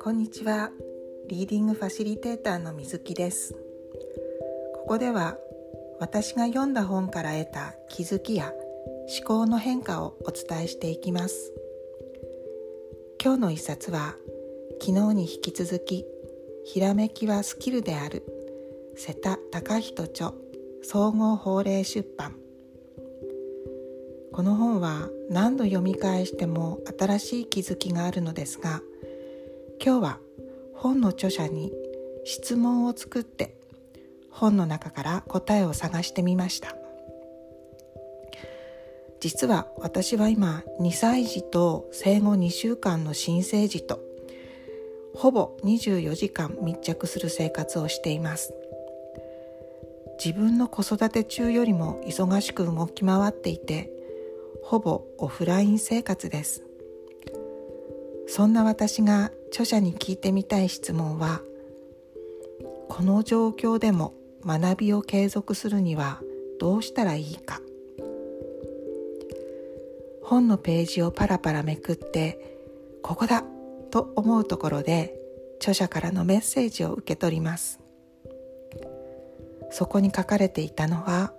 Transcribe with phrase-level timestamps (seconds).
[0.00, 0.70] こんにちは。
[1.28, 3.52] リーディングファシリテーターの水木です。
[4.74, 5.36] ここでは
[6.00, 8.54] 私が読んだ本から得た気づきや
[9.18, 11.52] 思考の変化をお伝えしていきます。
[13.22, 14.16] 今日の一冊は
[14.80, 16.06] 昨日に引き続き
[16.64, 18.24] ひらめきはスキルである
[18.96, 20.32] 瀬田隆人著
[20.80, 22.45] 総合法令出版。
[24.36, 28.82] この本は何度読み返しても新しい気づきがあるのですが
[29.82, 30.18] 今日は
[30.74, 31.72] 本の著者に
[32.26, 33.56] 質問を作って
[34.30, 36.76] 本の中から答えを探してみました。
[39.20, 44.00] 実は私は今2歳児と生後2週間の新生児と
[45.14, 48.52] ほぼ24時間密着する生活をしています。
[50.22, 53.95] 自分の子育て中よりも忙しく動き回っていて
[54.68, 56.64] ほぼオフライン生活です。
[58.26, 61.40] そんな私が著者に聞いてみたい質問は
[62.88, 64.12] この状況でも
[64.44, 66.20] 学びを継続するには
[66.58, 67.60] どうしたらいいか。
[70.24, 72.58] 本のページをパラパラめくって
[73.02, 73.44] ここだ
[73.92, 75.14] と思うところで
[75.58, 77.78] 著者からのメッセージを受け取ります。
[79.70, 81.32] そこに書かれていたのは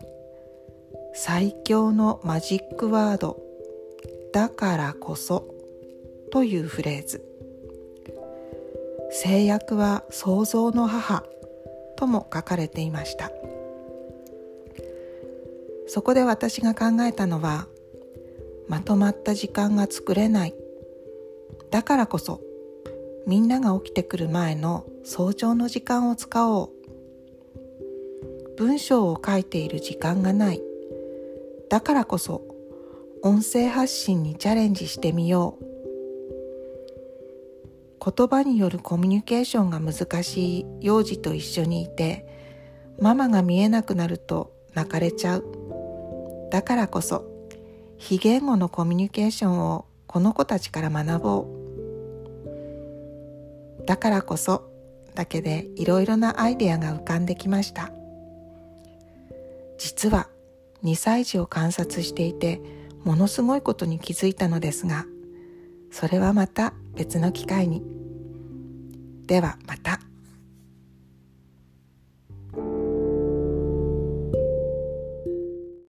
[1.19, 3.41] 最強のマジックワード。
[4.31, 5.47] だからこそ。
[6.31, 7.25] というフレーズ。
[9.09, 11.23] 制約は創造の母
[11.95, 13.31] とも書かれていました。
[15.87, 17.67] そこで私が考えたのは
[18.67, 20.53] まとまった時間が作れない。
[21.71, 22.41] だからこそ
[23.25, 26.69] みんなが起きてくる前の早朝の時間を使おう。
[28.55, 30.61] 文章を書いている時間がない。
[31.69, 32.43] だからこそ
[33.23, 35.65] 音声発信にチャレンジしてみよう。
[37.99, 42.25] 言葉によるコミュニケーションが難しい幼児と一緒にいて
[43.02, 45.43] ママが見えなくなると泣かれちゃう。
[46.52, 47.25] だからこそ
[47.97, 51.45] 非言語のコミュニケーションをこの子たちから学ぼ
[53.81, 53.86] う。
[53.86, 54.69] だからこそ
[55.15, 57.92] だけでいろいろなアイデアが浮かんできました。
[59.77, 60.30] 実は
[60.83, 62.61] 2歳児を観察していて
[63.04, 65.05] ものすごいことに気づいたのですが
[65.92, 67.83] それはまた別の機会に
[69.26, 69.99] ではまた。